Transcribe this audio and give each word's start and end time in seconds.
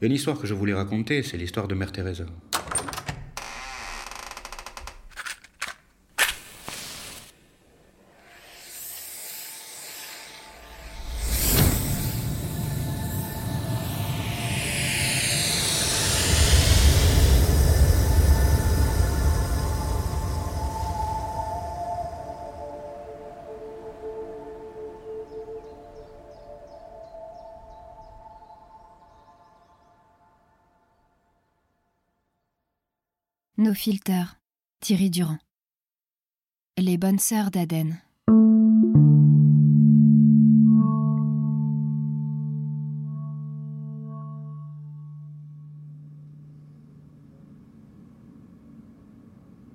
Une 0.00 0.12
histoire 0.12 0.38
que 0.38 0.46
je 0.46 0.54
voulais 0.54 0.74
raconter, 0.74 1.24
c'est 1.24 1.36
l'histoire 1.36 1.66
de 1.66 1.74
Mère 1.74 1.90
Teresa. 1.90 2.24
Nos 33.60 33.74
filters, 33.74 34.38
Thierry 34.78 35.10
Durand. 35.10 35.40
Les 36.76 36.96
bonnes 36.96 37.18
sœurs 37.18 37.50
d'Aden. 37.50 37.96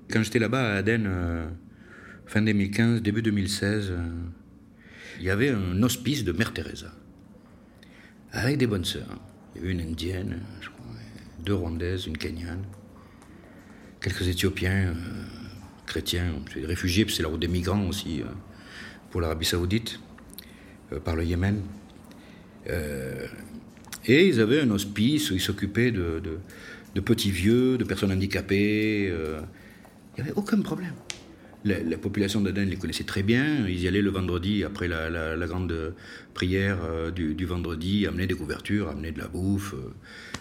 Quand 0.09 0.23
j'étais 0.23 0.39
là-bas 0.39 0.75
à 0.75 0.77
Aden, 0.77 1.03
euh, 1.05 1.49
fin 2.25 2.41
2015, 2.41 3.01
début 3.01 3.21
2016, 3.21 3.89
euh, 3.91 3.97
il 5.19 5.25
y 5.25 5.29
avait 5.29 5.49
un 5.49 5.83
hospice 5.83 6.23
de 6.23 6.31
Mère 6.31 6.53
Teresa, 6.53 6.93
avec 8.31 8.57
des 8.57 8.65
bonnes 8.65 8.85
sœurs. 8.85 9.19
Avait 9.57 9.71
une 9.71 9.81
indienne, 9.81 10.39
je 10.61 10.69
crois, 10.69 10.85
deux 11.43 11.55
rwandaises, 11.55 12.07
une 12.07 12.17
kenyane, 12.17 12.63
quelques 14.03 14.27
éthiopiens, 14.27 14.89
euh, 14.89 14.93
chrétiens, 15.87 16.33
des 16.53 16.65
réfugiés, 16.65 17.05
puis 17.05 17.15
c'est 17.15 17.23
la 17.23 17.29
route 17.29 17.39
des 17.39 17.47
migrants 17.47 17.87
aussi, 17.87 18.21
euh, 18.21 18.25
pour 19.09 19.21
l'Arabie 19.21 19.45
Saoudite, 19.45 19.99
euh, 20.91 20.99
par 20.99 21.15
le 21.15 21.23
Yémen. 21.23 21.61
Et 24.05 24.27
ils 24.27 24.39
avaient 24.39 24.61
un 24.61 24.69
hospice 24.69 25.31
où 25.31 25.33
ils 25.33 25.41
s'occupaient 25.41 25.91
de, 25.91 26.21
de- 26.93 27.01
petits 27.01 27.31
vieux, 27.31 27.77
de 27.77 27.83
personnes 27.83 28.11
handicapées. 28.11 29.07
il 29.07 30.23
n'y 30.23 30.29
avait 30.29 30.37
aucun 30.37 30.61
problème. 30.61 30.93
La, 31.65 31.81
la 31.81 31.97
population 31.97 32.41
d'Aden 32.41 32.69
les 32.69 32.75
connaissait 32.75 33.05
très 33.05 33.23
bien. 33.23 33.67
Ils 33.67 33.81
y 33.81 33.87
allaient 33.87 34.01
le 34.01 34.09
vendredi 34.09 34.63
après 34.63 34.87
la, 34.87 35.47
grande 35.47 35.95
prière 36.33 36.79
euh, 36.83 37.09
du, 37.09 37.45
vendredi, 37.45 38.05
amener 38.05 38.27
des 38.27 38.33
couvertures, 38.33 38.89
amener 38.89 39.11
de 39.11 39.19
la 39.19 39.27
bouffe. 39.27 39.73
euh. 39.73 39.93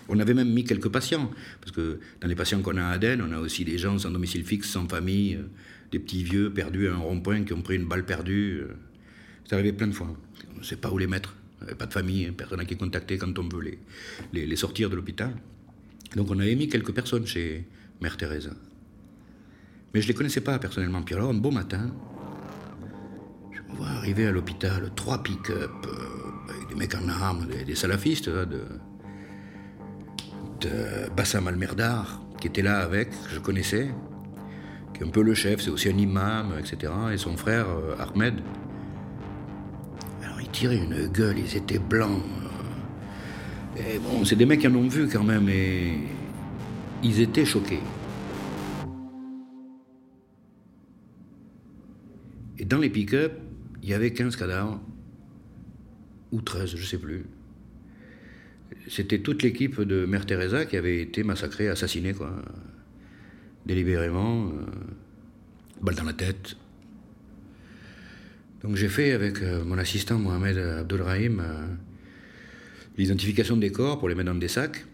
On 0.09 0.19
avait 0.19 0.35
même 0.35 0.53
mis 0.53 0.65
quelques 0.65 0.89
patients. 0.89 1.31
Parce 1.61 1.71
que 1.71 2.01
dans 2.21 2.29
les 2.29 2.35
patients 2.35 2.61
qu'on 2.61 2.77
a 2.77 2.85
à 2.85 2.91
Aden, 2.93 3.23
on 3.23 3.33
a 3.33 3.39
aussi 3.39 3.65
des 3.65 3.79
gens 3.79 3.99
sans 3.99 4.11
domicile 4.11 4.45
fixe, 4.45 4.69
sans 4.69 4.89
famille, 4.89 5.37
euh, 5.37 5.43
des 5.93 6.01
petits 6.01 6.25
vieux 6.25 6.53
perdus 6.53 6.89
à 6.89 6.95
un 6.95 6.99
rond-point 6.99 7.45
qui 7.45 7.53
ont 7.53 7.63
pris 7.63 7.77
une 7.77 7.87
balle 7.87 8.05
perdue. 8.05 8.63
C'est 9.45 9.55
arrivé 9.55 9.73
plein 9.73 9.87
de 9.87 9.93
fois. 9.93 10.13
On 10.57 10.59
ne 10.61 10.65
sait 10.65 10.77
pas 10.77 10.91
où 10.91 10.99
les 10.99 11.07
mettre. 11.07 11.37
Pas 11.79 11.87
de 11.87 11.93
famille, 11.93 12.27
hein, 12.27 12.35
personne 12.37 12.59
à 12.59 12.65
qui 12.65 12.77
contacter 12.77 13.19
quand 13.19 13.39
on 13.39 13.49
veut 13.49 13.63
les, 14.33 14.47
les, 14.47 14.57
sortir 14.57 14.91
de 14.91 14.97
l'hôpital. 14.97 15.33
Donc 16.17 16.29
on 16.31 16.39
avait 16.41 16.57
mis 16.57 16.69
quelques 16.69 16.93
personnes 16.93 17.25
chez 17.25 17.65
Mère 18.01 18.17
Teresa. 18.17 18.51
Mais 19.95 20.01
je 20.01 20.07
ne 20.07 20.13
les 20.13 20.15
connaissais 20.15 20.41
pas 20.41 20.59
personnellement. 20.59 21.03
Puis 21.03 21.15
alors, 21.15 21.31
un 21.31 21.35
beau 21.35 21.51
matin, 21.51 21.91
je 23.51 23.61
me 23.61 23.77
vois 23.77 23.89
arriver 23.89 24.27
à 24.27 24.33
l'hôpital 24.33 24.91
trois 24.97 25.23
pick-up 25.23 25.71
euh, 25.87 26.51
avec 26.55 26.69
des 26.69 26.75
mecs 26.75 26.95
en 26.95 27.09
armes, 27.09 27.47
des, 27.67 27.75
salafistes 27.75 28.29
là, 28.29 28.47
de, 28.47 28.63
de 30.61 31.11
Bassam 31.15 31.47
al-Merdar, 31.47 32.23
qui 32.41 32.47
était 32.47 32.63
là 32.63 32.79
avec, 32.79 33.11
que 33.11 33.35
je 33.35 33.39
connaissais, 33.39 33.91
qui 34.95 35.03
est 35.03 35.07
un 35.07 35.11
peu 35.11 35.23
le 35.23 35.35
chef, 35.35 35.61
c'est 35.61 35.71
aussi 35.71 35.91
un 35.91 35.99
imam, 35.99 36.53
etc. 36.59 36.93
Et 37.13 37.19
son 37.19 37.37
frère, 37.37 37.67
euh, 37.69 37.95
Ahmed. 37.99 38.41
Alors 40.23 40.41
ils 40.41 40.49
tiraient 40.49 40.79
une 40.79 41.09
gueule, 41.09 41.39
ils 41.39 41.57
étaient 41.57 41.79
blancs. 41.79 42.23
euh. 43.77 43.81
Et 43.95 43.99
bon, 43.99 44.25
c'est 44.25 44.37
des 44.37 44.47
mecs 44.47 44.61
qui 44.61 44.69
en 44.69 44.75
ont 44.75 44.89
vu 44.89 45.07
quand 45.09 45.25
même, 45.25 45.49
et 45.51 45.99
ils 47.03 47.21
étaient 47.21 47.45
choqués. 47.45 47.81
Et 52.59 52.65
dans 52.65 52.79
les 52.79 52.91
pick-up, 52.91 53.33
il 53.83 53.89
y 53.89 53.95
avait 53.95 54.13
15 54.13 54.37
cadavres, 54.37 54.81
ou 56.31 56.41
13, 56.41 56.77
je 56.77 56.85
sais 56.85 56.99
plus. 56.99 57.25
C'était 58.89 59.21
toute 59.21 59.43
l'équipe 59.43 59.81
de 59.81 60.07
Mère 60.07 60.27
Teresa 60.27 60.65
qui 60.67 60.77
avait 60.77 61.01
été 61.01 61.23
massacrée, 61.23 61.69
assassinée, 61.69 62.15
quoi. 62.15 62.35
Délibérément, 63.67 64.47
euh, 64.47 64.51
balle 65.81 65.95
dans 65.95 66.05
la 66.05 66.13
tête. 66.13 66.57
Donc 68.63 68.77
j'ai 68.77 68.89
fait 68.89 69.13
avec 69.13 69.43
euh, 69.43 69.65
mon 69.65 69.77
assistant 69.79 70.19
Mohamed 70.19 70.57
Abdelrahim 70.57 71.41
euh, 71.41 71.67
l'identification 72.97 73.57
des 73.57 73.73
corps 73.73 73.99
pour 73.99 74.09
les 74.09 74.15
mettre 74.15 74.33
dans 74.33 74.39
des 74.39 74.49
sacs. 74.49 74.85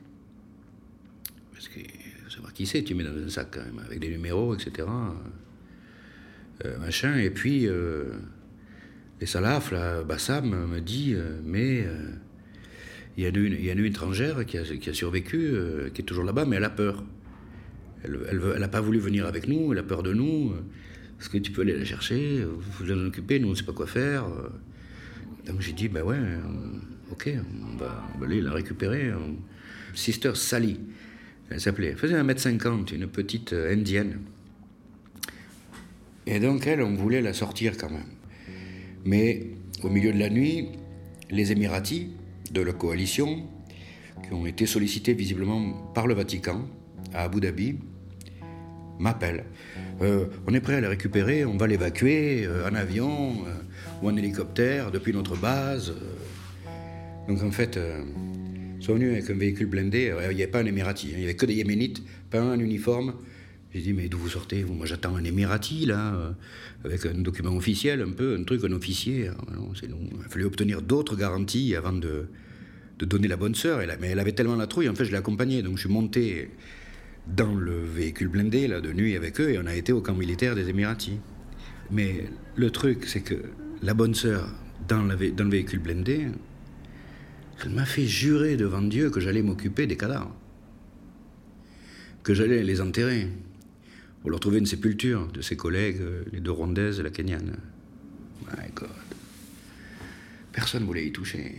Parce 1.53 1.69
que 1.69 1.81
faut 2.25 2.31
savoir 2.31 2.53
qui 2.53 2.67
c'est, 2.67 2.83
tu 2.83 2.95
mets 2.95 3.05
dans 3.05 3.17
un 3.17 3.29
sac 3.29 3.49
quand 3.53 3.65
même, 3.65 3.79
avec 3.85 4.01
des 4.01 4.09
numéros, 4.09 4.55
etc. 4.55 4.87
Euh, 6.65 6.79
machin. 6.79 7.17
Et 7.19 7.31
puis, 7.31 7.67
euh, 7.69 8.05
les 9.21 9.27
salafs, 9.27 9.71
là, 9.71 10.03
Bassam 10.03 10.51
me 10.67 10.81
dit, 10.81 11.15
euh, 11.15 11.41
mais 11.45 11.85
euh, 11.87 12.11
il 13.17 13.25
y 13.25 13.27
a 13.27 13.31
une, 13.31 13.53
y 13.61 13.71
a 13.71 13.73
une 13.73 13.85
étrangère 13.85 14.45
qui 14.47 14.59
a, 14.59 14.65
survécu, 14.95 15.39
euh, 15.53 15.91
qui 15.91 16.03
est 16.03 16.05
toujours 16.05 16.25
là-bas, 16.25 16.45
mais 16.47 16.57
elle 16.57 16.65
a 16.65 16.71
peur. 16.71 17.05
Elle 18.05 18.61
n'a 18.61 18.69
pas 18.69 18.81
voulu 18.81 18.99
venir 18.99 19.27
avec 19.27 19.49
nous, 19.49 19.73
elle 19.73 19.79
a 19.79 19.83
peur 19.83 20.03
de 20.03 20.13
nous. 20.13 20.53
euh, 20.53 20.63
Est-ce 21.21 21.29
que 21.29 21.39
tu 21.39 21.51
peux 21.53 21.63
aller 21.63 21.77
la 21.77 21.85
chercher 21.85 22.45
Vous 22.45 22.85
vous 22.85 22.93
en 22.93 23.07
occuper, 23.07 23.41
nous 23.41 23.49
on 23.49 23.51
ne 23.51 23.57
sait 23.57 23.65
pas 23.65 23.73
quoi 23.73 23.87
faire. 23.89 24.25
euh. 24.27 24.49
Donc 25.47 25.61
j'ai 25.61 25.73
dit, 25.73 25.89
ben 25.89 26.03
ouais, 26.03 26.17
euh, 26.17 26.39
ok, 27.11 27.31
on 27.73 27.77
va, 27.77 28.05
aller 28.25 28.41
la 28.41 28.53
récupérer. 28.53 29.07
euh. 29.09 29.17
Sister 29.95 30.33
Sally, 30.35 30.79
elle 31.51 31.61
s'appelait. 31.61 31.89
Elle 31.89 31.97
faisait 31.97 32.15
1m50, 32.23 32.95
une 32.95 33.09
petite 33.09 33.53
euh, 33.53 33.73
indienne. 33.73 34.19
Et 36.31 36.41
donc 36.41 36.67
elle, 36.67 36.83
on 36.83 36.95
voulait 36.95 37.23
la 37.23 37.33
sortir 37.33 37.79
quand 37.79 37.89
même. 37.89 38.13
Mais 39.07 39.47
au 39.83 39.89
milieu 39.89 40.13
de 40.13 40.19
la 40.19 40.29
nuit, 40.29 40.69
les 41.31 41.53
Émiratis 41.53 42.09
de 42.53 42.61
la 42.61 42.73
coalition, 42.73 43.47
qui 44.23 44.35
ont 44.35 44.45
été 44.45 44.67
sollicités 44.67 45.15
visiblement 45.15 45.73
par 45.95 46.07
le 46.07 46.13
Vatican 46.13 46.69
à 47.15 47.23
Abu 47.23 47.41
Dhabi, 47.41 47.77
m'appellent. 48.99 49.45
Euh, 50.03 50.27
on 50.47 50.53
est 50.53 50.61
prêt 50.61 50.75
à 50.75 50.81
la 50.83 50.91
récupérer, 50.91 51.47
on 51.47 51.57
va 51.57 51.67
l'évacuer 51.67 52.45
euh, 52.45 52.69
en 52.69 52.75
avion 52.75 53.31
euh, 53.47 54.03
ou 54.03 54.11
en 54.11 54.17
hélicoptère 54.17 54.91
depuis 54.91 55.15
notre 55.15 55.35
base. 55.35 55.95
Donc 57.27 57.43
en 57.43 57.51
fait, 57.51 57.79
ils 58.79 58.85
sont 58.85 58.95
venus 58.95 59.13
avec 59.13 59.31
un 59.31 59.35
véhicule 59.35 59.67
blindé. 59.67 60.15
Il 60.29 60.37
n'y 60.37 60.43
avait 60.43 60.51
pas 60.51 60.61
un 60.61 60.67
Émirati, 60.67 61.07
hein, 61.09 61.13
il 61.15 61.19
n'y 61.21 61.25
avait 61.25 61.37
que 61.37 61.47
des 61.47 61.55
Yéménites, 61.55 62.03
pas 62.31 62.41
un 62.41 62.59
uniforme. 62.59 63.15
J'ai 63.75 63.81
dit, 63.81 63.93
mais 63.93 64.09
d'où 64.09 64.19
vous 64.19 64.31
sortez 64.31 64.65
Moi 64.65 64.87
j'attends 64.87 65.17
un 65.17 65.25
Émirati, 65.25 65.85
là, 65.85 66.15
euh, 66.15 66.31
avec 66.85 67.05
un 67.05 67.15
document 67.21 67.55
officiel, 67.55 68.01
un 68.01 68.13
peu, 68.13 68.37
un 68.39 68.45
truc, 68.45 68.65
un 68.65 68.73
officier. 68.73 69.29
Ah. 69.29 69.53
Il 69.75 70.29
fallait 70.29 70.45
obtenir 70.45 70.81
d'autres 70.81 71.17
garanties 71.17 71.75
avant 71.77 71.93
de, 71.93 72.29
de 72.99 73.05
donner 73.05 73.29
la 73.29 73.37
bonne 73.37 73.55
sœur. 73.55 73.81
Mais 74.01 74.09
elle 74.09 74.19
avait 74.19 74.33
tellement 74.33 74.57
la 74.57 74.67
trouille, 74.67 74.89
en 74.89 74.95
fait, 74.95 75.05
je 75.05 75.11
l'ai 75.11 75.19
accompagnée. 75.19 75.63
Donc 75.63 75.77
je 75.77 75.81
suis 75.81 75.91
monté 75.91 76.51
dans 77.37 77.55
le 77.55 77.85
véhicule 77.85 78.29
blindé, 78.29 78.69
là, 78.69 78.81
de 78.81 78.93
nuit 78.93 79.15
avec 79.17 79.41
eux, 79.41 79.51
et 79.51 79.59
on 79.59 79.67
a 79.67 79.75
été 79.75 79.93
au 79.93 80.01
camp 80.01 80.15
militaire 80.15 80.55
des 80.55 80.69
Émiratis. 80.71 81.19
Mais 81.91 82.25
le 82.57 82.71
truc, 82.71 83.05
c'est 83.07 83.21
que 83.21 83.35
la 83.83 83.95
bonne 83.95 84.15
sœur, 84.15 84.49
dans, 84.89 85.03
dans 85.03 85.45
le 85.45 85.51
véhicule 85.51 85.81
blindé, 85.81 86.29
elle 87.63 87.71
m'a 87.71 87.85
fait 87.85 88.07
jurer 88.07 88.57
devant 88.57 88.83
Dieu 88.83 89.11
que 89.11 89.21
j'allais 89.21 89.43
m'occuper 89.43 89.87
des 89.87 89.97
cadavres. 89.97 90.35
Que 92.23 92.35
j'allais 92.35 92.63
les 92.63 92.81
enterrer. 92.81 93.29
Pour 94.21 94.31
leur 94.31 94.41
trouver 94.41 94.59
une 94.59 94.67
sépulture 94.67 95.27
de 95.29 95.41
ses 95.41 95.57
collègues, 95.57 96.01
euh, 96.01 96.25
les 96.33 96.41
deux 96.41 96.51
rwandaises 96.51 97.01
et 97.01 97.03
la 97.03 97.11
kenyane. 97.11 97.57
My 98.43 98.71
God. 98.75 98.89
Personne 100.53 100.83
ne 100.83 100.87
voulait 100.87 101.07
y 101.07 101.13
toucher. 101.13 101.55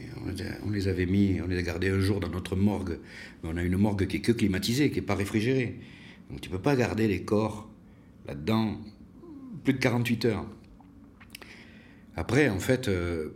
On 0.66 0.70
les 0.72 0.88
On 0.88 0.90
avait 0.90 1.06
mis, 1.06 1.40
on 1.42 1.48
les 1.48 1.58
a 1.58 1.62
gardés 1.62 1.90
un 1.90 2.00
jour 2.00 2.20
dans 2.20 2.30
notre 2.30 2.56
morgue. 2.56 3.00
Mais 3.44 3.50
on 3.54 3.56
a 3.56 3.64
une 3.64 3.78
morgue 3.78 4.08
qui 4.08 4.18
est 4.18 4.22
que 4.22 4.34
climatisée, 4.34 4.90
qui 4.90 4.98
n'est 4.98 5.06
pas 5.06 5.16
réfrigérée. 5.16 5.80
Donc 6.30 6.42
tu 6.42 6.50
peux 6.50 6.60
pas 6.60 6.76
garder 6.76 7.08
les 7.08 7.24
corps 7.24 7.70
là-dedans 8.28 8.80
plus 9.64 9.74
de 9.74 9.80
48 9.80 10.26
heures. 10.26 10.46
Après, 12.16 12.50
en 12.50 12.60
fait, 12.60 12.88
euh, 12.88 13.30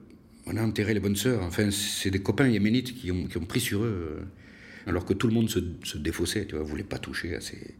on 0.46 0.58
a 0.58 0.64
enterré 0.64 0.94
les 0.94 1.00
bonnes 1.00 1.16
sœurs. 1.16 1.42
Enfin, 1.44 1.72
c'est 1.72 2.12
des 2.12 2.22
copains 2.22 2.48
yéménites 2.48 2.94
qui 2.94 3.12
ont, 3.12 3.26
qui 3.28 3.38
ont 3.38 3.46
pris 3.46 3.62
sur 3.62 3.84
eux. 3.84 4.20
euh, 4.20 4.24
alors 4.86 5.06
que 5.06 5.14
tout 5.14 5.28
le 5.28 5.34
monde 5.34 5.50
se, 5.50 5.60
se 5.84 5.98
défaussait, 5.98 6.46
tu 6.46 6.56
vois, 6.56 6.64
voulait 6.64 6.84
pas 6.84 7.00
toucher 7.00 7.36
à 7.36 7.40
ces, 7.42 7.76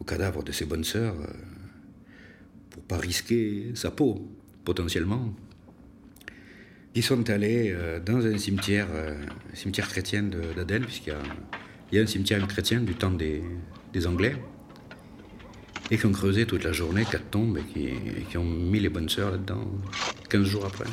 au 0.00 0.04
cadavre 0.04 0.42
de 0.42 0.52
ses 0.52 0.64
bonnes 0.64 0.84
sœurs 0.84 1.14
euh, 1.20 1.32
pour 2.70 2.82
pas 2.84 2.98
risquer 2.98 3.72
sa 3.74 3.90
peau, 3.90 4.28
potentiellement. 4.64 5.34
qui 6.94 7.02
sont 7.02 7.28
allés 7.30 7.74
dans 8.04 8.26
un 8.26 8.36
cimetière, 8.38 8.88
cimetière 9.54 9.88
chrétien 9.88 10.22
d'Aden, 10.56 10.84
puisqu'il 10.84 11.14
y, 11.92 11.98
a 11.98 12.02
un 12.02 12.06
cimetière 12.06 12.46
chrétien 12.46 12.80
du 12.80 12.94
temps 12.94 13.10
des, 13.10 13.42
Anglais, 14.06 14.36
et 15.90 15.96
qui 15.98 16.06
ont 16.06 16.12
creusé 16.12 16.44
toute 16.46 16.64
la 16.64 16.72
journée 16.72 17.04
quatre 17.04 17.30
tombes 17.30 17.58
et 17.58 17.62
qui, 17.62 17.86
et 17.86 18.24
qui 18.28 18.36
ont 18.36 18.44
mis 18.44 18.80
les 18.80 18.90
bonnes 18.90 19.08
sœurs 19.08 19.30
là-dedans 19.32 19.64
15 20.28 20.42
jours 20.44 20.66
après. 20.66 20.84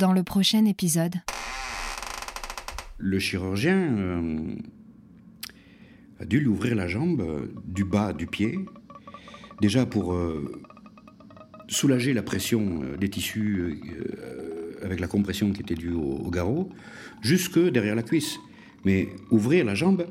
Dans 0.00 0.14
le 0.14 0.22
prochain 0.22 0.64
épisode. 0.64 1.16
Le 2.96 3.18
chirurgien 3.18 3.76
euh, 3.76 4.54
a 6.18 6.24
dû 6.24 6.40
lui 6.40 6.46
ouvrir 6.46 6.74
la 6.74 6.88
jambe 6.88 7.20
euh, 7.20 7.52
du 7.66 7.84
bas 7.84 8.14
du 8.14 8.26
pied, 8.26 8.58
déjà 9.60 9.84
pour 9.84 10.14
euh, 10.14 10.62
soulager 11.68 12.14
la 12.14 12.22
pression 12.22 12.80
des 12.98 13.10
tissus 13.10 13.78
avec 14.82 15.00
la 15.00 15.06
compression 15.06 15.52
qui 15.52 15.60
était 15.60 15.74
due 15.74 15.92
au, 15.92 16.30
garrot, 16.30 16.70
jusque 17.20 17.58
derrière 17.58 17.94
la 17.94 18.02
cuisse. 18.02 18.38
Mais 18.86 19.10
ouvrir 19.30 19.66
la 19.66 19.74
jambe 19.74 20.06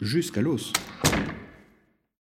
jusqu'à 0.00 0.42
l'os. 0.42 0.72